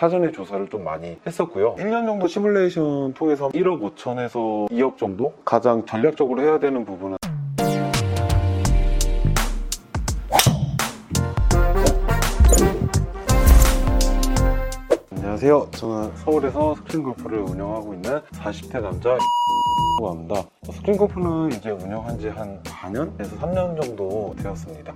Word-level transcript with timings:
사전에 0.00 0.32
조사를 0.32 0.66
좀 0.70 0.82
많이 0.82 1.18
했었고요. 1.26 1.74
1년 1.74 2.06
정도 2.06 2.26
시뮬레이션 2.26 3.12
통해서 3.12 3.50
1억 3.50 3.94
5천에서 3.94 4.70
2억 4.70 4.96
정도 4.96 5.34
가장 5.44 5.84
전략적으로 5.84 6.40
해야 6.40 6.58
되는 6.58 6.86
부분은 6.86 7.18
안녕하세요. 15.10 15.68
저는 15.72 16.16
서울에서 16.16 16.74
스크린 16.76 17.02
골프를 17.02 17.40
운영하고 17.40 17.92
있는 17.94 18.20
40대 18.32 18.80
남자 18.80 19.10
라고 20.00 20.10
합니다. 20.12 20.42
스크린 20.72 20.96
골프는 20.96 21.52
이제 21.52 21.70
운영한 21.70 22.18
지 22.18 22.28
한 22.28 22.58
4년에서 22.62 23.38
3년 23.38 23.82
정도 23.82 24.34
되었습니다. 24.42 24.94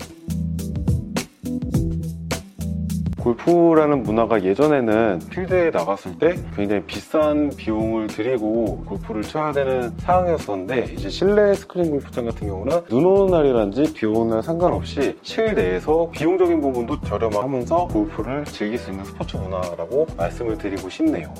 골프라는 3.24 4.02
문화가 4.02 4.44
예전에는 4.44 5.18
필드에 5.30 5.70
나갔을 5.70 6.18
때 6.18 6.34
굉장히 6.54 6.82
비싼 6.82 7.48
비용을 7.56 8.06
들이고 8.08 8.84
골프를 8.84 9.22
쳐야 9.22 9.50
되는 9.50 9.90
상황이었었는데 9.96 10.92
이제 10.92 11.08
실내 11.08 11.54
스크린 11.54 11.90
골프장 11.90 12.26
같은 12.26 12.46
경우는 12.46 12.84
눈 12.84 13.06
오는 13.06 13.30
날이라든지 13.30 13.94
비 13.94 14.04
오는 14.04 14.34
날 14.34 14.42
상관없이 14.42 15.16
실내에서 15.22 16.10
비용적인 16.10 16.60
부분도 16.60 17.00
저렴하면서 17.00 17.88
골프를 17.88 18.44
즐길 18.44 18.78
수 18.78 18.90
있는 18.90 19.06
스포츠 19.06 19.38
문화라고 19.38 20.06
말씀을 20.18 20.58
드리고 20.58 20.90
싶네요. 20.90 21.32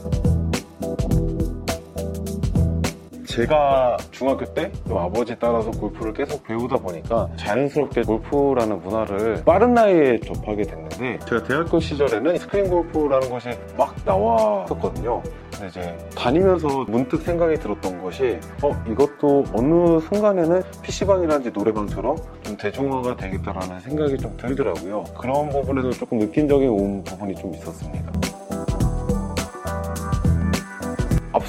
제가 3.35 3.97
중학교 4.13 4.45
때 4.45 4.71
아버지 4.89 5.35
따라서 5.41 5.69
골프를 5.73 6.13
계속 6.13 6.45
배우다 6.45 6.77
보니까 6.77 7.29
자연스럽게 7.35 8.03
골프라는 8.03 8.81
문화를 8.81 9.43
빠른 9.45 9.75
나이에 9.75 10.21
접하게 10.21 10.63
됐는데 10.63 11.19
제가 11.29 11.43
대학교 11.43 11.81
시절에는 11.81 12.39
스크린 12.39 12.71
골프라는 12.71 13.29
것이 13.29 13.49
막 13.77 13.93
나왔었거든요. 14.05 15.21
근데 15.51 15.67
이제 15.67 15.99
다니면서 16.15 16.85
문득 16.87 17.23
생각이 17.23 17.57
들었던 17.57 18.01
것이 18.01 18.39
어 18.63 18.71
이것도 18.89 19.47
어느 19.53 19.99
순간에는 19.99 20.63
PC방이라든지 20.83 21.51
노래방처럼 21.59 22.17
좀 22.45 22.57
대중화가 22.57 23.17
되겠다라는 23.17 23.81
생각이 23.81 24.17
좀 24.17 24.37
들더라고요. 24.37 25.03
그런 25.19 25.49
부분에서 25.49 25.91
조금 25.91 26.21
느낌적인 26.21 26.69
온 26.69 27.03
부분이 27.03 27.35
좀 27.35 27.53
있었습니다. 27.55 28.13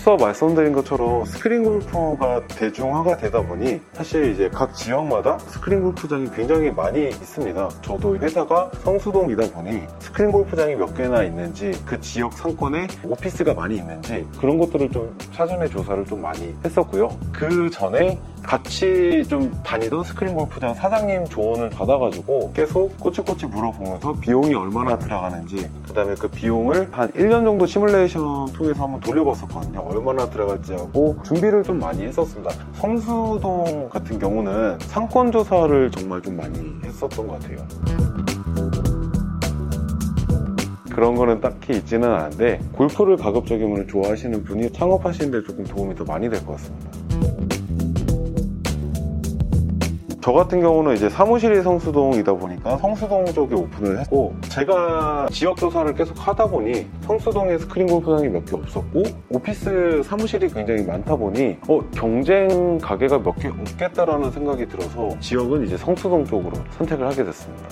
앞서 0.06 0.18
말씀드린 0.18 0.72
것처럼 0.72 1.26
스크린 1.26 1.64
골프가 1.64 2.40
대중화가 2.46 3.18
되다 3.18 3.42
보니 3.42 3.82
사실 3.94 4.32
이제 4.32 4.48
각 4.54 4.76
지역마다 4.76 5.40
스크린 5.40 5.82
골프장이 5.82 6.30
굉장히 6.30 6.70
많이 6.70 7.08
있습니다. 7.08 7.70
저도 7.82 8.16
회사가 8.16 8.70
성수동이다 8.84 9.52
보니 9.52 9.82
스크린 9.98 10.32
골프장이 10.32 10.76
몇 10.76 10.94
개나 10.94 11.24
있는지 11.24 11.72
그 11.88 12.00
지역 12.00 12.34
상권에 12.34 12.86
오피스가 13.04 13.56
많이 13.56 13.78
있는지 13.78 14.28
그런 14.40 14.60
것들을 14.60 14.92
좀 14.92 15.18
사전에 15.34 15.68
조사를 15.68 16.06
좀 16.06 16.22
많이 16.22 16.54
했었고요. 16.64 17.10
그 17.32 17.72
전에 17.72 18.20
같이 18.46 19.24
좀 19.28 19.52
다니던 19.64 20.04
스크린 20.04 20.36
골프장 20.36 20.74
사장님 20.74 21.26
조언을 21.26 21.70
받아가지고 21.72 22.52
계속 22.54 22.98
꼬치꼬치 23.00 23.48
물어보면서 23.48 24.14
비용이 24.20 24.54
얼마나 24.54 24.98
들어가는지 24.98 25.70
그 25.88 25.94
다음에 25.94 26.14
그 26.16 26.28
비용을 26.28 26.88
한 26.92 27.10
1년 27.12 27.44
정도 27.44 27.66
시뮬레이션 27.66 28.54
통해서 28.54 28.84
한번 28.84 29.00
돌려봤었거든요. 29.02 29.80
얼마나 29.80 30.30
들어갈지 30.30 30.74
하고 30.74 31.18
준비를 31.24 31.64
좀 31.64 31.80
많이 31.80 32.04
했었습니다. 32.04 32.52
성수동 32.74 33.90
같은 33.90 34.20
경우는 34.20 34.78
상권 34.82 35.32
조사를 35.32 35.92
정말 35.92 36.22
좀 36.22 36.38
많이 36.38 36.60
했었던 36.84 37.28
것 37.28 37.40
같아요. 37.40 37.58
그런 40.94 41.16
거는 41.16 41.42
딱히 41.42 41.74
있지는 41.74 42.10
않은데 42.10 42.62
골프를 42.72 43.18
가급적이면 43.18 43.88
좋아하시는 43.90 44.44
분이 44.46 44.72
창업하시는 44.72 45.30
데 45.32 45.46
조금 45.46 45.66
도움이 45.66 45.94
더 45.96 46.06
많이 46.06 46.30
될 46.30 46.40
것 46.46 46.54
같습니다 46.54 47.05
저 50.26 50.34
같은 50.34 50.60
경우는 50.60 50.96
이제 50.96 51.08
사무실이 51.08 51.62
성수동이다 51.62 52.34
보니까 52.34 52.78
성수동 52.78 53.26
쪽에 53.26 53.54
오픈을 53.54 54.00
했고 54.00 54.34
제가 54.50 55.28
지역 55.30 55.56
조사를 55.56 55.94
계속 55.94 56.16
하다 56.18 56.48
보니 56.48 56.88
성수동에 57.02 57.60
스크린 57.60 57.86
골프장이 57.86 58.30
몇 58.30 58.44
개 58.44 58.56
없었고 58.56 59.04
오피스 59.30 60.02
사무실이 60.04 60.50
굉장히 60.50 60.82
많다 60.84 61.16
보니 61.16 61.58
어, 61.68 61.80
경쟁 61.94 62.80
가게가 62.80 63.20
몇 63.20 63.36
개 63.36 63.50
없겠다라는 63.50 64.32
생각이 64.32 64.68
들어서 64.68 65.16
지역은 65.20 65.64
이제 65.68 65.78
성수동 65.78 66.26
쪽으로 66.26 66.54
선택을 66.72 67.06
하게 67.06 67.24
됐습니다. 67.24 67.70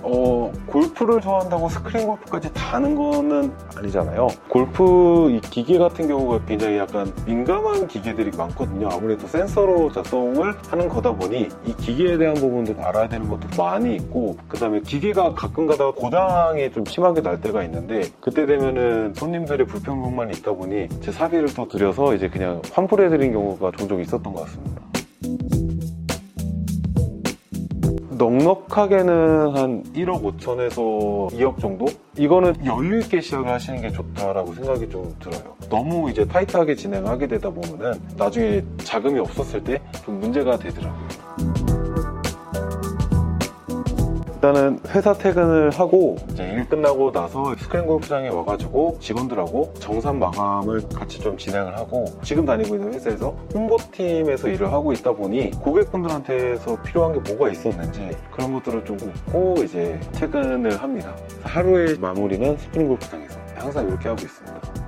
어, 0.00 0.43
골프를 0.74 1.20
좋아한다고 1.20 1.68
스크린 1.68 2.04
골프까지 2.04 2.52
다 2.52 2.74
하는 2.74 2.96
거는 2.96 3.52
아니잖아요. 3.76 4.26
골프 4.48 5.30
이 5.30 5.40
기계 5.40 5.78
같은 5.78 6.08
경우가 6.08 6.44
굉장히 6.46 6.78
약간 6.78 7.12
민감한 7.24 7.86
기계들이 7.86 8.36
많거든요. 8.36 8.88
아무래도 8.90 9.24
센서로 9.28 9.92
작동을 9.92 10.52
하는 10.68 10.88
거다 10.88 11.12
보니 11.12 11.48
이 11.64 11.76
기계에 11.76 12.18
대한 12.18 12.34
부분도 12.34 12.74
알아야 12.82 13.08
되는 13.08 13.28
것도 13.28 13.46
많이 13.56 13.94
있고 13.94 14.36
그 14.48 14.58
다음에 14.58 14.80
기계가 14.80 15.34
가끔 15.34 15.68
가다가 15.68 15.92
고장이 15.92 16.72
좀 16.72 16.84
심하게 16.86 17.22
날 17.22 17.40
때가 17.40 17.62
있는데 17.62 18.02
그때 18.20 18.44
되면은 18.44 19.14
손님들의 19.14 19.68
불평만 19.68 20.30
있다 20.30 20.54
보니 20.54 20.88
제 21.00 21.12
사비를 21.12 21.54
더 21.54 21.68
들여서 21.68 22.16
이제 22.16 22.28
그냥 22.28 22.60
환불해 22.72 23.10
드린 23.10 23.32
경우가 23.32 23.70
종종 23.76 24.00
있었던 24.00 24.32
것 24.32 24.42
같습니다. 24.46 24.93
넉넉하게는 28.24 29.54
한 29.54 29.82
1억 29.92 30.22
5천에서 30.22 31.30
2억 31.32 31.60
정도? 31.60 31.84
이거는 32.16 32.54
여유 32.64 33.00
있게 33.00 33.20
시작을 33.20 33.48
하시는 33.50 33.82
게 33.82 33.90
좋다라고 33.90 34.54
생각이 34.54 34.88
좀 34.88 35.14
들어요. 35.20 35.42
너무 35.68 36.10
이제 36.10 36.24
타이트하게 36.26 36.74
진행하게 36.74 37.26
되다 37.26 37.50
보면은 37.50 38.00
나중에 38.16 38.62
자금이 38.78 39.20
없었을 39.20 39.62
때 39.62 39.78
좀 40.04 40.20
문제가 40.20 40.56
되더라고요. 40.58 41.08
일단은 44.34 44.78
회사 44.88 45.12
퇴근을 45.14 45.70
하고 45.70 46.16
이제 46.30 46.44
일 46.44 46.68
끝나고 46.68 47.12
나서 47.12 47.53
스크린 47.74 47.86
골프장에 47.88 48.28
와가지고 48.28 48.98
직원들하고 49.00 49.74
정산 49.80 50.20
마감을 50.20 50.88
같이 50.90 51.18
좀 51.18 51.36
진행을 51.36 51.76
하고 51.76 52.04
지금 52.22 52.46
다니고 52.46 52.76
있는 52.76 52.94
회사에서 52.94 53.30
홍보팀에서 53.52 54.48
일을 54.48 54.72
하고 54.72 54.92
있다 54.92 55.12
보니 55.12 55.50
고객분들한테서 55.60 56.82
필요한 56.82 57.20
게 57.20 57.32
뭐가 57.32 57.50
있었는지 57.50 58.10
그런 58.30 58.52
것들을 58.52 58.84
좀 58.84 58.96
묻고 58.98 59.64
이제 59.64 59.98
퇴근을 60.12 60.80
합니다. 60.80 61.16
하루의 61.42 61.98
마무리는 61.98 62.56
스크린 62.58 62.86
골프장에서 62.86 63.40
항상 63.56 63.88
이렇게 63.88 64.08
하고 64.08 64.22
있습니다. 64.22 64.83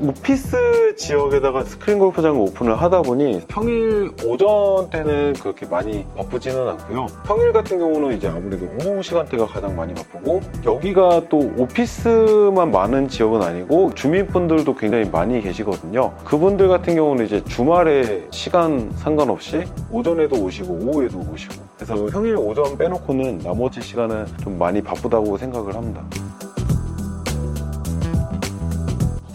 오피스 0.00 0.94
지역에다가 0.96 1.64
스크린 1.64 1.98
골프장을 1.98 2.40
오픈을 2.40 2.80
하다 2.80 3.02
보니 3.02 3.42
평일 3.48 4.12
오전 4.24 4.88
때는 4.90 5.32
그렇게 5.34 5.66
많이 5.66 6.04
바쁘지는 6.16 6.68
않고요. 6.68 7.06
평일 7.26 7.52
같은 7.52 7.78
경우는 7.78 8.16
이제 8.16 8.28
아무래도 8.28 8.66
오후 8.80 9.02
시간대가 9.02 9.46
가장 9.46 9.74
많이 9.74 9.94
바쁘고 9.94 10.40
여기가 10.64 11.22
또 11.28 11.38
오피스만 11.56 12.70
많은 12.70 13.08
지역은 13.08 13.42
아니고 13.42 13.92
주민분들도 13.94 14.76
굉장히 14.76 15.10
많이 15.10 15.40
계시거든요. 15.40 16.14
그분들 16.24 16.68
같은 16.68 16.94
경우는 16.94 17.26
이제 17.26 17.42
주말에 17.44 18.24
시간 18.30 18.92
상관없이 18.96 19.64
오전에도 19.90 20.36
오시고 20.36 20.74
오후에도 20.74 21.18
오시고 21.32 21.54
그래서 21.76 22.06
평일 22.06 22.36
오전 22.36 22.78
빼놓고는 22.78 23.38
나머지 23.38 23.80
시간은 23.80 24.26
좀 24.42 24.58
많이 24.58 24.80
바쁘다고 24.80 25.36
생각을 25.36 25.74
합니다. 25.74 26.04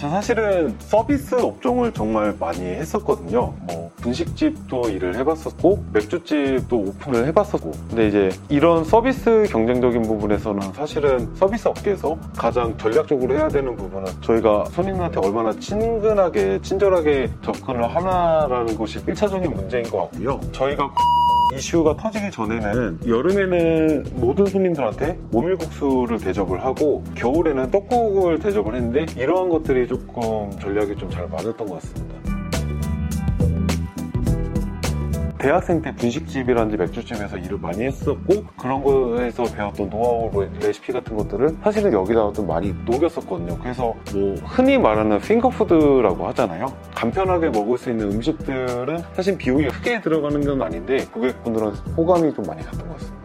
사실은 0.10 0.76
서비스 0.80 1.36
업종을 1.36 1.92
정말 1.94 2.36
많이 2.40 2.62
했었거든요. 2.62 3.54
뭐 3.62 3.92
분식집도 3.98 4.90
일을 4.90 5.16
해봤었고 5.16 5.86
맥주집도 5.94 6.78
오픈을 6.78 7.26
해봤었고 7.28 7.72
근데 7.90 8.08
이제 8.08 8.30
이런 8.50 8.84
서비스 8.84 9.46
경쟁적인 9.50 10.02
부분에서는 10.02 10.74
사실은 10.74 11.34
서비스 11.36 11.68
업계에서 11.68 12.18
가장 12.36 12.78
전략적으로 12.78 13.34
해야 13.34 13.48
되는 13.48 13.76
부분은 13.76 14.12
저희가 14.22 14.66
손님한테 14.72 15.20
얼마나 15.20 15.54
친근하게 15.54 16.60
친절하게 16.62 17.32
접근을 17.42 17.96
하나라는 17.96 18.78
것이 18.78 19.00
1차적인 19.06 19.54
문제인 19.54 19.84
것 19.84 20.10
같고요. 20.12 20.40
저희가 20.52 20.92
이슈가 21.58 21.96
터지기 21.98 22.32
전에는 22.32 23.00
여름에는 23.08 24.06
모든 24.16 24.46
손님들한테 24.46 25.18
모밀국수를 25.32 26.18
대접을 26.20 26.64
하고 26.64 27.04
겨울에는 27.16 27.70
떡국을 27.72 28.40
대접을 28.40 28.76
했는데 28.76 29.06
이러한 29.18 29.50
것들이 29.50 29.88
조금 29.88 30.50
전략이 30.60 30.96
좀 30.98 31.10
잘 31.14 31.28
맞았던 31.28 31.68
것 31.68 31.76
같습니다. 31.76 32.23
대학생 35.44 35.82
때 35.82 35.94
분식집이라든지 35.94 36.78
맥주집에서 36.78 37.38
일을 37.38 37.58
많이 37.58 37.84
했었고 37.84 38.46
그런 38.58 38.82
거에서 38.82 39.44
배웠던 39.44 39.90
노하우 39.90 40.32
레시피 40.62 40.94
같은 40.94 41.18
것들을 41.18 41.58
사실은 41.62 41.92
여기다가 41.92 42.32
좀 42.32 42.48
많이 42.48 42.74
녹였었거든요. 42.86 43.60
그래서 43.60 43.94
뭐 44.14 44.36
흔히 44.46 44.78
말하는 44.78 45.20
핑거푸드라고 45.20 46.26
하잖아요. 46.30 46.68
간편하게 46.96 47.50
먹을 47.50 47.78
수 47.78 47.90
있는 47.90 48.14
음식들은 48.14 49.00
사실 49.12 49.38
비용이 49.38 49.68
크게 49.68 50.00
들어가는 50.00 50.46
건 50.46 50.62
아닌데 50.62 51.06
고객분들은 51.12 51.72
호감이 51.98 52.34
좀 52.34 52.46
많이 52.46 52.64
갔던 52.64 52.88
것 52.88 52.94
같습니다. 52.94 53.23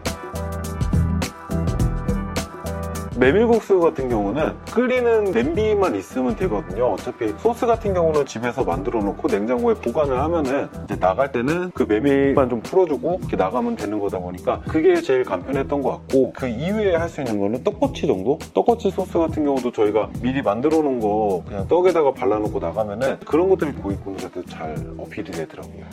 메밀국수 3.19 3.81
같은 3.81 4.07
경우는 4.07 4.53
끓이는 4.73 5.25
냄비만 5.25 5.93
있으면 5.95 6.37
되거든요. 6.37 6.93
어차피 6.93 7.33
소스 7.39 7.65
같은 7.65 7.93
경우는 7.93 8.25
집에서 8.25 8.63
만들어 8.63 9.01
놓고 9.01 9.27
냉장고에 9.27 9.73
보관을 9.75 10.17
하면은 10.17 10.69
이제 10.85 10.97
나갈 10.97 11.29
때는 11.31 11.71
그 11.71 11.83
메밀만 11.83 12.49
좀 12.49 12.61
풀어주고 12.61 13.17
이렇게 13.19 13.35
나가면 13.35 13.75
되는 13.75 13.99
거다 13.99 14.19
보니까 14.19 14.61
그게 14.61 15.01
제일 15.01 15.25
간편했던 15.25 15.81
것 15.81 15.91
같고 15.91 16.31
그 16.33 16.47
이후에 16.47 16.95
할 16.95 17.09
수 17.09 17.21
있는 17.21 17.39
거는 17.39 17.63
떡꼬치 17.63 18.05
정도? 18.05 18.37
떡꼬치 18.53 18.91
소스 18.91 19.17
같은 19.17 19.43
경우도 19.43 19.71
저희가 19.71 20.11
미리 20.21 20.43
만들어 20.43 20.77
놓은 20.77 20.99
거 20.99 21.43
그냥 21.47 21.67
떡에다가 21.67 22.13
발라놓고 22.13 22.59
나가면은 22.59 23.17
그런 23.25 23.49
것들이 23.49 23.71
고객분들한테 23.71 24.43
잘 24.47 24.75
어필이 24.99 25.31
되더라고요. 25.31 25.85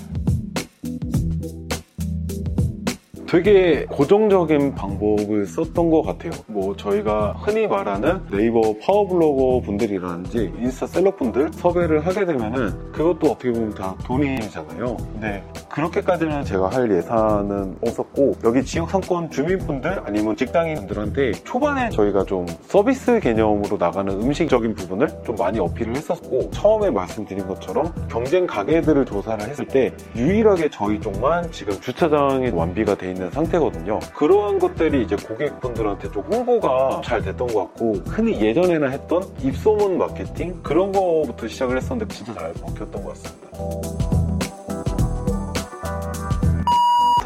되게 3.27 3.85
고정적인 3.87 4.77
방법을 4.77 5.47
썼던 5.47 5.91
것 5.91 6.03
같아요. 6.03 6.31
뭐 6.47 6.77
저희가 6.77 7.35
흔히 7.39 7.67
말하는 7.67 8.21
네이버 8.31 8.75
파워블로거 8.81 9.63
분들이라든지 9.65 10.53
인스타 10.59 10.87
셀럽분들 10.87 11.51
섭외를 11.55 12.07
하게 12.07 12.25
되면은 12.25 12.93
그것도 12.93 13.33
어떻게 13.33 13.51
보면 13.53 13.75
다 13.75 13.97
돈이잖아요. 14.05 14.97
근데 15.13 15.43
그렇게까지는 15.69 16.45
제가 16.45 16.69
할 16.69 16.91
예산은 16.91 17.77
없었고 17.83 18.37
여기 18.45 18.65
지역 18.65 18.91
상권 18.91 19.29
주민분들 19.29 20.03
아니면 20.05 20.37
직장인분들한테 20.37 21.33
초반에 21.33 21.91
저희가 21.91 22.25
좀 22.25 22.47
서비스 22.63 23.19
개념으로 23.19 23.77
나가는 23.77 24.13
음식적인 24.13 24.75
부분을 24.77 25.09
좀 25.25 25.35
많이 25.37 25.59
어필을 25.59 25.97
했었고 25.97 26.51
처음에 26.53 26.91
말씀드린 26.91 27.47
것처럼 27.49 27.93
경쟁 28.09 28.47
가게들을 28.47 29.05
조사를 29.05 29.47
했을 29.49 29.67
때 29.67 29.93
유일하게 30.15 30.71
저희 30.71 31.01
쪽만 31.01 31.51
지금 31.51 31.79
주차장이 31.81 32.51
완비가 32.51 32.95
돼 32.95 33.09
있는 33.09 33.16
상태거든요. 33.31 33.99
그러한 34.15 34.59
것들이 34.59 35.03
이제 35.03 35.17
고객분들한테 35.17 36.11
좀 36.11 36.23
홍보가 36.23 37.01
잘 37.05 37.23
됐던 37.23 37.49
것 37.49 37.61
같고 37.61 37.95
흔히 38.07 38.41
예전에나 38.41 38.89
했던 38.89 39.23
입소문 39.41 39.99
마케팅 39.99 40.61
그런 40.63 40.93
거부터 40.93 41.49
시작을 41.49 41.77
했었는데 41.77 42.15
진짜 42.15 42.35
잘 42.35 42.53
먹혔던 42.61 43.03
것 43.03 43.09
같습니다. 43.11 43.47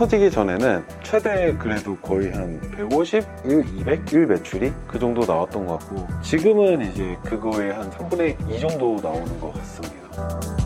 터지기 0.01 0.31
전에는 0.31 0.83
최대 1.03 1.55
그래도 1.59 1.95
거의 1.97 2.33
한 2.33 2.59
150, 2.75 3.23
200, 3.81 4.11
1 4.11 4.27
매출이 4.29 4.73
그 4.89 4.99
정도 4.99 5.27
나왔던 5.27 5.67
것 5.67 5.79
같고 5.79 6.07
지금은 6.23 6.81
이제 6.81 7.19
그거의 7.23 7.75
한 7.75 7.91
3분의 7.91 8.51
2 8.51 8.61
정도 8.61 8.97
나오는 9.03 9.39
것 9.39 9.53
같습니다. 9.53 10.60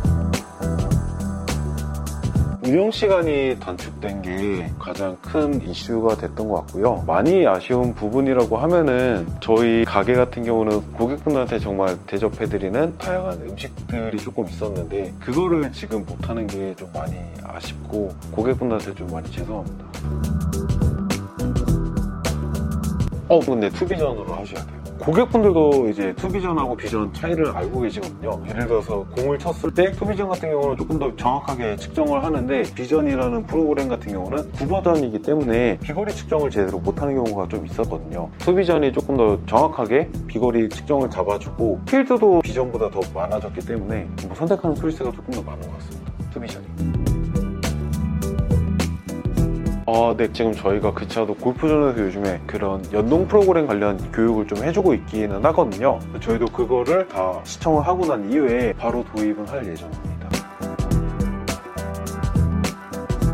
운영 2.67 2.91
시간이 2.91 3.59
단축된 3.61 4.23
게 4.23 4.71
가장 4.79 5.17
큰 5.21 5.61
이슈가 5.69 6.17
됐던 6.17 6.49
것 6.49 6.55
같고요. 6.67 7.05
많이 7.07 7.47
아쉬운 7.47 7.95
부분이라고 7.95 8.57
하면은 8.57 9.27
저희 9.41 9.85
가게 9.85 10.15
같은 10.15 10.45
경우는 10.45 10.93
고객분들한테 10.93 11.59
정말 11.59 11.99
대접해드리는 12.07 12.97
다양한 12.97 13.35
음식들이 13.43 14.17
조금 14.19 14.47
있었는데 14.49 15.13
그거를 15.21 15.71
지금 15.73 16.07
못하는 16.07 16.47
게 16.47 16.75
좀 16.77 16.91
많이 16.95 17.15
아쉽고 17.45 18.13
고객분들한테 18.33 18.95
좀 18.95 19.07
많이 19.13 19.31
죄송합니다. 19.31 19.85
어, 23.29 23.41
근데 23.41 23.69
투비전으로 23.71 24.35
하셔야 24.35 24.65
돼요. 24.67 24.84
고객분들도 24.99 25.88
이제 25.91 26.14
투비전하고 26.14 26.76
비전 26.76 27.12
차이를 27.12 27.49
알고 27.49 27.81
계시거든요. 27.81 28.43
예를 28.49 28.67
들어서 28.67 29.05
공을 29.17 29.38
쳤을 29.38 29.73
때 29.73 29.91
투비전 29.93 30.29
같은 30.29 30.50
경우는 30.50 30.76
조금 30.76 30.99
더 30.99 31.14
정확하게 31.17 31.76
측정을 31.76 32.25
하는데 32.25 32.62
비전이라는 32.75 33.46
프로그램 33.46 33.88
같은 33.88 34.12
경우는 34.12 34.52
구버전이기 34.53 35.25
때문에 35.25 35.79
비거리 35.82 36.12
측정을 36.14 36.50
제대로 36.50 36.79
못하는 36.79 37.14
경우가 37.14 37.49
좀 37.49 37.67
있었거든요. 37.67 38.31
투비전이 38.38 38.93
조금 38.93 39.17
더 39.17 39.38
정확하게 39.46 40.08
비거리 40.26 40.69
측정을 40.69 41.11
잡아주고 41.11 41.81
필드도 41.87 42.41
비전보다 42.41 42.91
더 42.91 43.00
많아졌기 43.14 43.61
때문에 43.67 44.08
뭐 44.26 44.35
선택하는 44.35 44.75
choice가 44.75 45.11
조금 45.12 45.35
더 45.35 45.43
많은 45.43 45.62
것 45.62 45.79
같습니다. 45.79 46.12
투비전이. 46.32 47.04
아, 49.87 50.15
네. 50.17 50.33
지금 50.33 50.53
저희가 50.53 50.95
그 50.95 51.07
차도 51.07 51.35
골프존에서 51.35 52.01
요즘에 52.01 52.41
그런 52.47 52.83
연동 52.93 53.29
프로그램 53.29 53.67
관련 53.67 53.99
교육을 54.13 54.47
좀 54.47 54.65
해주고 54.65 54.95
있기는 54.95 55.45
하거든요. 55.45 55.99
저희도 56.21 56.47
그거를 56.47 57.07
다 57.07 57.39
시청을 57.45 57.87
하고 57.87 58.07
난 58.07 58.31
이후에 58.33 58.73
바로 58.75 59.05
도입은 59.15 59.47
할 59.47 59.67
예정입니다. 59.67 60.15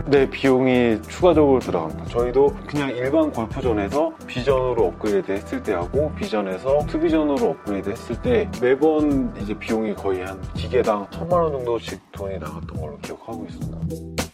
네, 0.06 0.28
비용이 0.28 1.00
추가적으로 1.02 1.60
들어갑니다. 1.60 2.06
저희도 2.06 2.56
그냥 2.66 2.90
일반 2.96 3.30
골프존에서 3.30 4.12
비전으로 4.26 4.86
업그레이드 4.86 5.30
했을 5.30 5.62
때하고 5.62 6.12
비전에서 6.16 6.84
투비전으로 6.88 7.50
업그레이드 7.50 7.90
했을 7.90 8.20
때 8.20 8.50
매번 8.60 9.32
이제 9.40 9.56
비용이 9.56 9.94
거의 9.94 10.24
한 10.24 10.40
기계당 10.54 11.06
천만 11.12 11.42
원 11.42 11.52
정도씩 11.52 12.00
돈이 12.10 12.40
나갔던 12.40 12.80
걸로 12.80 12.98
기억하고 12.98 13.46
있습니다. 13.48 14.29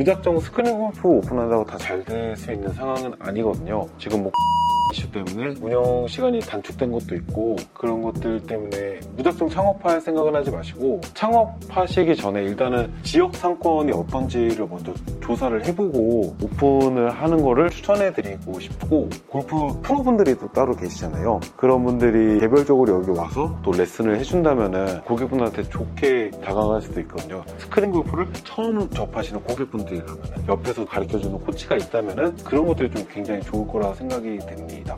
무작정 0.00 0.40
스크린 0.40 0.78
골프 0.78 1.06
오픈한다고 1.08 1.66
다 1.66 1.76
잘 1.76 2.02
될 2.04 2.34
수 2.34 2.50
있는 2.52 2.72
상황은 2.72 3.12
아니거든요. 3.18 3.86
지금 3.98 4.22
뭐 4.22 4.32
이슈 4.92 5.10
때문에 5.10 5.54
운영 5.60 6.06
시간이 6.08 6.40
단축된 6.40 6.90
것도 6.90 7.14
있고 7.16 7.56
그런 7.72 8.02
것들 8.02 8.42
때문에 8.42 9.00
무작정 9.16 9.48
창업할 9.48 10.00
생각은 10.00 10.34
하지 10.34 10.50
마시고 10.50 11.00
창업하시기 11.14 12.16
전에 12.16 12.42
일단은 12.42 12.92
지역 13.02 13.34
상권이 13.34 13.92
어떤지를 13.92 14.66
먼저 14.66 14.92
조사를 15.20 15.64
해보고 15.64 16.36
오픈을 16.42 17.10
하는 17.10 17.42
거를 17.42 17.70
추천해드리고 17.70 18.58
싶고 18.58 19.08
골프 19.28 19.80
프로분들이 19.82 20.36
또 20.36 20.50
따로 20.52 20.74
계시잖아요. 20.74 21.40
그런 21.56 21.84
분들이 21.84 22.40
개별적으로 22.40 22.94
여기 22.94 23.10
와서 23.10 23.56
또 23.62 23.72
레슨을 23.72 24.18
해준다면은 24.18 25.02
고객분한테 25.02 25.64
좋게 25.64 26.30
다가갈 26.42 26.82
수도 26.82 27.00
있거든요. 27.00 27.44
스크린 27.58 27.92
골프를 27.92 28.26
처음 28.44 28.88
접하시는 28.90 29.42
고객분들이라면 29.44 30.18
옆에서 30.48 30.84
가르쳐주는 30.84 31.38
코치가 31.38 31.76
있다면은 31.76 32.36
그런 32.38 32.66
것들이 32.66 32.90
좀 32.90 33.06
굉장히 33.08 33.40
좋을 33.42 33.66
거라 33.68 33.94
생각이 33.94 34.38
됩니다. 34.38 34.79
있습니다. 34.80 34.96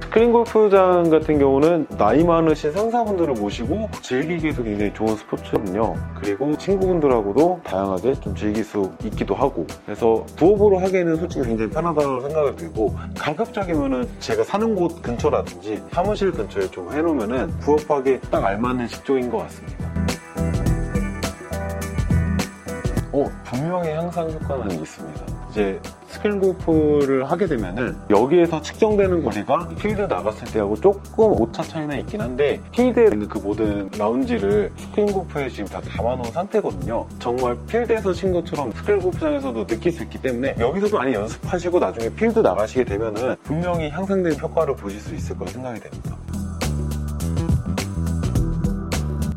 스크린 0.00 0.30
골프장 0.30 1.10
같은 1.10 1.40
경우는 1.40 1.88
나이 1.98 2.22
많으신 2.22 2.70
상사분들을 2.70 3.34
모시고 3.34 3.88
즐기기도 4.00 4.62
굉장히 4.62 4.94
좋은 4.94 5.16
스포츠거든요. 5.16 5.96
그리고 6.20 6.56
친구분들하고도 6.56 7.62
다양하게 7.64 8.14
좀 8.20 8.32
즐길 8.36 8.62
수 8.62 8.92
있기도 9.02 9.34
하고 9.34 9.66
그래서 9.84 10.24
부업으로 10.36 10.78
하기에는 10.78 11.16
솔직히 11.16 11.44
굉장히 11.44 11.68
편하다고 11.72 12.20
생각이 12.20 12.56
들고 12.56 12.94
가급적이면은 13.18 14.08
제가 14.20 14.44
사는 14.44 14.72
곳 14.76 15.02
근처라든지 15.02 15.82
사무실 15.90 16.30
근처에 16.30 16.68
좀 16.68 16.92
해놓으면은 16.92 17.48
부업하기에 17.58 18.20
딱 18.30 18.44
알맞는 18.44 18.86
직종인 18.86 19.28
것 19.28 19.38
같습니다. 19.38 19.84
어, 23.10 23.30
분명히 23.44 23.90
향상 23.90 24.30
효과는 24.30 24.70
있습니다. 24.80 25.24
이제 25.50 25.80
스크린 26.24 26.40
골프를 26.40 27.30
하게 27.30 27.46
되면은 27.46 27.94
여기에서 28.08 28.62
측정되는 28.62 29.22
거리가 29.22 29.68
필드 29.78 30.00
나갔을 30.00 30.50
때하고 30.50 30.74
조금 30.76 31.32
오차 31.38 31.62
차이나 31.62 31.96
있긴 31.96 32.22
한데 32.22 32.58
필드에 32.72 33.04
있는 33.12 33.28
그 33.28 33.36
모든 33.36 33.90
라운지를 33.98 34.72
스크린 34.74 35.12
골프에 35.12 35.50
지금 35.50 35.66
다 35.66 35.82
담아놓은 35.82 36.32
상태거든요. 36.32 37.06
정말 37.18 37.54
필드에서 37.66 38.14
친 38.14 38.32
것처럼 38.32 38.72
스크린 38.72 39.00
골프장에서도 39.00 39.66
느낄 39.66 39.92
수 39.92 40.02
있기 40.04 40.22
때문에 40.22 40.54
여기서도 40.58 40.96
많이 40.96 41.12
연습하시고 41.12 41.78
나중에 41.78 42.08
필드 42.08 42.38
나가시게 42.38 42.84
되면은 42.84 43.36
분명히 43.42 43.90
향상된 43.90 44.40
효과를 44.40 44.76
보실 44.76 45.00
수 45.00 45.14
있을 45.14 45.36
거라 45.36 45.50
생각이 45.50 45.78
됩니다. 45.78 46.16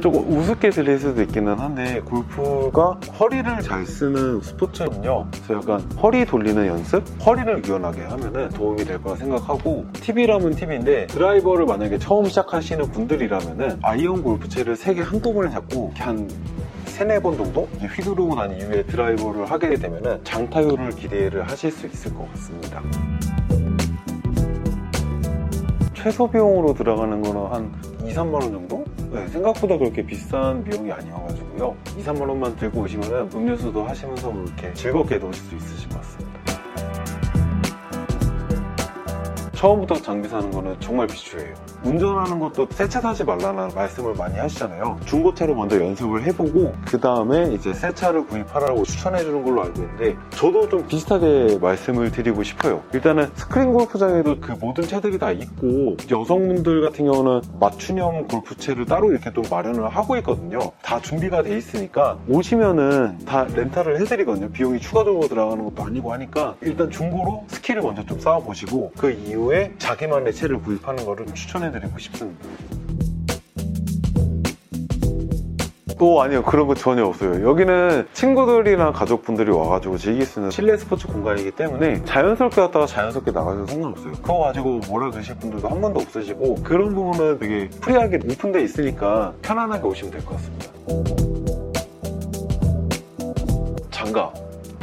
조금 0.07 0.37
우습게 0.37 0.69
들릴 0.69 0.97
수도 0.99 1.21
있기는 1.21 1.59
한데 1.59 1.99
골프가 1.99 2.91
허리를 3.19 3.59
잘 3.59 3.85
쓰는 3.85 4.39
스포츠거든요. 4.39 5.27
그래서 5.33 5.55
약간 5.55 5.81
허리 6.01 6.25
돌리는 6.25 6.65
연습? 6.65 7.03
허리를 7.25 7.65
유연하게 7.65 8.03
하면 8.03 8.47
도움이 8.51 8.85
될 8.85 9.03
거라 9.03 9.17
생각하고 9.17 9.85
팁이라면 9.91 10.51
팁인데 10.51 11.07
드라이버를 11.07 11.65
만약에 11.65 11.97
처음 11.99 12.23
시작하시는 12.23 12.89
분들이라면 12.89 13.79
아이언 13.83 14.23
골프채를 14.23 14.75
3개 14.75 15.03
한꺼번에 15.03 15.49
잡고 15.49 15.91
한 15.97 16.29
세네 16.85 17.19
번 17.21 17.35
정도 17.35 17.67
휘두르고 17.81 18.33
난 18.35 18.57
이후에 18.57 18.83
드라이버를 18.83 19.51
하게 19.51 19.75
되면 19.75 20.21
장타율을 20.23 20.91
기대를 20.91 21.51
하실 21.51 21.69
수 21.69 21.85
있을 21.85 22.13
것 22.13 22.31
같습니다. 22.31 22.81
최소 25.93 26.29
비용으로 26.29 26.73
들어가는 26.73 27.21
거는 27.21 27.51
한 27.51 27.73
2, 28.05 28.13
3만 28.13 28.35
원 28.35 28.41
정도? 28.53 28.85
네, 29.09 29.25
생각보다 29.27 29.77
그렇게 29.77 30.05
비싼 30.05 30.63
비용이 30.63 30.91
아니어가지고요. 30.91 31.75
2, 31.97 32.03
3만 32.03 32.27
원만 32.27 32.55
들고 32.57 32.81
오시면 32.81 33.31
음료수도 33.33 33.83
하시면서 33.83 34.31
이렇게 34.33 34.73
즐겁게 34.73 35.17
노실 35.17 35.43
수 35.45 35.55
있으실 35.55 35.89
것 35.89 36.01
같습니다. 36.01 36.37
처음부터 39.53 39.95
장비 39.95 40.27
사는 40.27 40.51
거는 40.51 40.79
정말 40.79 41.07
비추해요. 41.07 41.55
운전하는 41.83 42.39
것도 42.39 42.67
새 42.71 42.87
차 42.87 43.01
사지 43.01 43.23
말라는 43.23 43.69
말씀을 43.75 44.13
많이 44.15 44.37
하시잖아요. 44.37 44.97
중고차로 45.05 45.53
먼저 45.55 45.77
연습을 45.79 46.23
해보고 46.23 46.73
그 46.87 46.99
다음에 46.99 47.51
이제 47.53 47.73
새 47.73 47.93
차를 47.93 48.25
구입하라고 48.27 48.83
추천해 48.83 49.19
주는 49.19 49.43
걸로 49.43 49.63
알고 49.63 49.81
있는데 49.81 50.15
저도 50.31 50.69
좀 50.69 50.87
비슷하게 50.87 51.57
말씀을 51.59 52.11
드리고 52.11 52.43
싶어요. 52.43 52.81
일단은 52.93 53.29
스크린 53.35 53.73
골프장에도 53.73 54.39
그 54.39 54.53
모든 54.59 54.83
차들이 54.85 55.19
다 55.19 55.31
있고 55.31 55.97
여성분들 56.09 56.81
같은 56.81 57.05
경우는 57.05 57.41
맞춤형 57.59 58.27
골프채를 58.27 58.85
따로 58.85 59.11
이렇게 59.11 59.31
또 59.33 59.41
마련을 59.49 59.89
하고 59.89 60.15
있거든요. 60.17 60.59
다 60.81 60.99
준비가 61.01 61.43
돼 61.43 61.57
있으니까 61.57 62.17
오시면은 62.29 63.19
다 63.25 63.45
렌탈을 63.53 63.99
해드리거든요. 64.01 64.49
비용이 64.51 64.79
추가적으로 64.79 65.27
들어가는 65.27 65.63
것도 65.65 65.83
아니고 65.83 66.13
하니까 66.13 66.55
일단 66.61 66.89
중고로 66.89 67.43
스킬을 67.49 67.81
먼저 67.81 68.05
좀 68.05 68.19
쌓아보시고 68.19 68.93
그 68.97 69.11
이후에 69.11 69.73
자기만의 69.77 70.33
채를 70.33 70.61
구입하는 70.61 71.05
거를 71.05 71.25
추천해드리고 71.33 71.97
싶습니다. 71.97 72.45
또 75.99 76.21
아니요 76.21 76.43
그런 76.43 76.67
거 76.67 76.75
전혀 76.75 77.03
없어요. 77.03 77.47
여기는 77.49 78.07
친구들이나 78.13 78.91
가족분들이 78.91 79.49
와가지고 79.51 79.97
즐길 79.97 80.27
수 80.27 80.39
있는 80.39 80.51
실내 80.51 80.77
스포츠 80.77 81.07
공간이기 81.07 81.49
때문에 81.51 82.03
자연스럽게 82.05 82.61
왔다가 82.61 82.85
자연스럽게 82.85 83.31
나가셔도 83.31 83.65
상관없어요. 83.65 84.11
그거 84.13 84.37
가지고 84.39 84.79
뭐라 84.87 85.09
그러실 85.09 85.35
분들도 85.39 85.67
한 85.67 85.81
번도 85.81 85.99
없으시고 86.01 86.55
그런 86.63 86.93
부분은 86.93 87.39
되게 87.39 87.67
free하게 87.81 88.19
오픈돼 88.31 88.61
있으니까 88.61 89.33
편안하게 89.41 89.87
오시면 89.87 90.11
될 90.11 90.23
것 90.23 90.35
같습니다. 90.35 90.67
장갑 93.89 94.35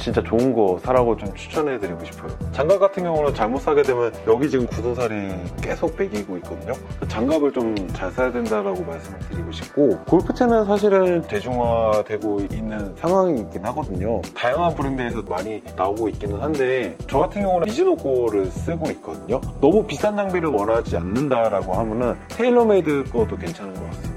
진짜 0.04 0.22
좋은 0.22 0.52
거 0.52 0.78
사라고 0.82 1.16
좀 1.16 1.34
추천해드리고 1.34 2.04
싶어요. 2.04 2.30
장갑 2.52 2.78
같은 2.78 3.04
경우는 3.04 3.32
잘못 3.32 3.60
사게 3.60 3.80
되면 3.82 4.12
여기 4.26 4.50
지금 4.50 4.66
굳은살이 4.66 5.32
계속 5.62 5.96
배기고 5.96 6.36
있거든요. 6.38 6.74
장갑을 7.08 7.52
좀 7.52 7.74
잘 7.94 8.10
사야 8.10 8.30
된다라고 8.30 8.82
말씀을 8.84 9.18
드리고 9.30 9.52
싶고 9.52 9.98
골프채는 10.06 10.66
사실은 10.66 11.22
대중화되고 11.22 12.40
있는 12.52 12.94
상황이긴 12.96 13.64
하거든요. 13.64 14.20
다양한 14.34 14.74
브랜드에서 14.74 15.22
많이 15.22 15.62
나오고 15.74 16.08
있기는 16.10 16.38
한데 16.40 16.94
저 17.08 17.20
같은 17.20 17.40
경우는 17.40 17.64
미즈노 17.66 18.06
거를 18.06 18.46
쓰고 18.46 18.90
있거든요. 18.90 19.40
너무 19.60 19.84
비싼 19.86 20.16
장비를 20.16 20.50
원하지 20.50 20.98
않는다라고 20.98 21.72
하면은 21.72 22.14
테일러메이드 22.28 23.04
거도 23.10 23.36
괜찮은 23.38 23.72
것 23.72 23.86
같습니다. 23.86 24.14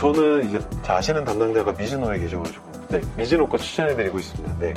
저는 0.00 0.48
이제 0.48 0.58
잘 0.90 0.96
아시는 0.96 1.24
담당자가 1.24 1.72
미즈노에 1.72 2.18
계셔가지고 2.18 2.72
네, 2.88 3.00
미즈노 3.16 3.48
거 3.48 3.56
추천해드리고 3.56 4.18
있습니다. 4.18 4.58
네. 4.58 4.74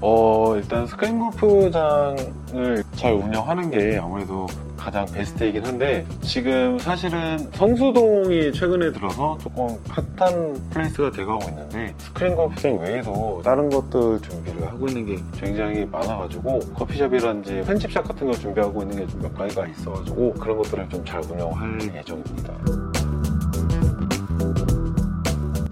어, 0.00 0.56
일단 0.56 0.86
스크린 0.86 1.18
골프장을 1.18 2.82
잘 2.94 3.12
운영하는 3.12 3.70
게 3.70 3.98
아무래도 3.98 4.46
가장 4.86 5.04
베스트이긴 5.06 5.66
한데 5.66 6.06
지금 6.22 6.78
사실은 6.78 7.38
성수동이 7.54 8.52
최근에 8.52 8.92
들어서 8.92 9.36
조금 9.42 9.66
핫한 9.88 10.70
place가 10.70 11.10
돼가고 11.10 11.40
있는데 11.48 11.92
스크린 11.98 12.36
골프장 12.36 12.78
외에도 12.78 13.42
다른 13.44 13.68
것들 13.68 14.20
준비를 14.20 14.64
하고 14.68 14.86
있는 14.86 15.04
게 15.04 15.18
굉장히 15.40 15.84
많아가지고 15.86 16.60
커피숍이라든지 16.74 17.64
편집샵 17.66 18.06
같은 18.06 18.28
걸 18.28 18.36
준비하고 18.38 18.82
있는 18.82 18.98
게 18.98 19.06
좀 19.08 19.16
몇 19.22 19.34
가지가 19.34 19.66
있어가지고 19.66 20.34
그런 20.34 20.56
것들을 20.58 20.88
좀 20.88 21.04
잘 21.04 21.20
운영할 21.24 21.80
예정입니다. 21.82 22.52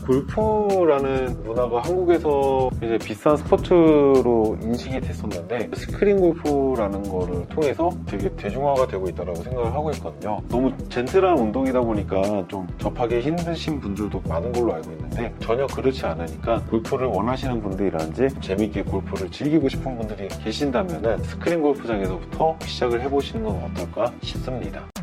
골프라는 0.06 1.42
문화가 1.44 1.80
한국에서 1.80 2.70
이제 2.76 2.98
비싼 2.98 3.36
스포츠로 3.36 4.58
인식이 4.62 5.00
됐었는데 5.00 5.70
스크린 5.74 6.20
골프라는 6.20 7.02
거를 7.02 7.46
통해서 7.48 7.90
되게 8.06 8.28
대중화가 8.36 8.86
되고 8.86 9.08
있다고 9.08 9.34
생각을 9.34 9.72
하고 9.72 9.90
있거든요. 9.92 10.40
너무 10.48 10.72
젠틀한 10.88 11.38
운동이다 11.38 11.80
보니까 11.80 12.44
좀 12.48 12.66
접하기 12.78 13.20
힘드신 13.20 13.80
분들도 13.80 14.22
많은 14.28 14.52
걸로 14.52 14.74
알고 14.74 14.92
있는데 14.92 15.34
전혀 15.40 15.66
그렇지 15.66 16.04
않으니까 16.04 16.62
골프를 16.70 17.06
원하시는 17.06 17.62
분들이라든지 17.62 18.40
재밌게 18.40 18.82
골프를 18.82 19.30
즐기고 19.30 19.68
싶은 19.68 19.96
분들이 19.96 20.28
계신다면 20.28 21.22
스크린 21.24 21.62
골프장에서부터 21.62 22.56
시작을 22.62 23.00
해보시는 23.02 23.44
건 23.44 23.56
어떨까 23.64 24.12
싶습니다. 24.22 24.93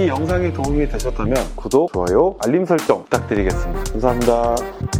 이 0.00 0.08
영상이 0.08 0.50
도움이 0.54 0.88
되셨다면 0.88 1.36
구독, 1.56 1.92
좋아요, 1.92 2.34
알림 2.42 2.64
설정 2.64 3.04
부탁드리겠습니다. 3.04 3.84
감사합니다. 3.92 4.99